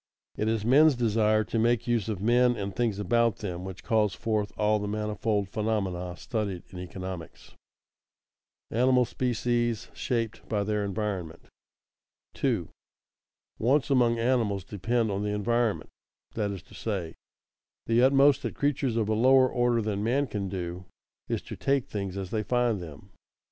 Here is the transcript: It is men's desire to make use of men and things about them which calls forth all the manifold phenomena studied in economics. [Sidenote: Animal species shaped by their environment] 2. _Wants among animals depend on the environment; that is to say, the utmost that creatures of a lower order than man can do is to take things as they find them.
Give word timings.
It 0.35 0.47
is 0.47 0.65
men's 0.65 0.95
desire 0.95 1.43
to 1.43 1.59
make 1.59 1.85
use 1.85 2.09
of 2.09 2.23
men 2.23 2.55
and 2.57 2.75
things 2.75 2.97
about 2.97 3.35
them 3.37 3.63
which 3.65 3.83
calls 3.83 4.15
forth 4.15 4.51
all 4.57 4.79
the 4.79 4.87
manifold 4.87 5.47
phenomena 5.47 6.17
studied 6.17 6.63
in 6.71 6.79
economics. 6.79 7.51
[Sidenote: 8.71 8.81
Animal 8.83 9.05
species 9.05 9.89
shaped 9.93 10.49
by 10.49 10.63
their 10.63 10.83
environment] 10.83 11.49
2. 12.33 12.69
_Wants 13.59 13.91
among 13.91 14.17
animals 14.17 14.63
depend 14.63 15.11
on 15.11 15.21
the 15.21 15.29
environment; 15.29 15.91
that 16.33 16.49
is 16.49 16.63
to 16.63 16.73
say, 16.73 17.13
the 17.85 18.01
utmost 18.01 18.41
that 18.41 18.55
creatures 18.55 18.95
of 18.97 19.07
a 19.07 19.13
lower 19.13 19.47
order 19.47 19.83
than 19.83 20.03
man 20.03 20.25
can 20.25 20.49
do 20.49 20.85
is 21.29 21.43
to 21.43 21.55
take 21.55 21.85
things 21.85 22.17
as 22.17 22.31
they 22.31 22.41
find 22.41 22.81
them. 22.81 23.11